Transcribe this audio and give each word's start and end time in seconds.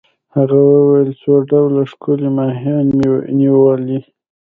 هغه 0.35 0.57
وویل: 0.71 1.09
څو 1.21 1.31
ډوله 1.49 1.81
ښکلي 1.91 2.29
ماهیان 2.39 2.85
مي 2.97 3.07
نیولي. 3.39 3.99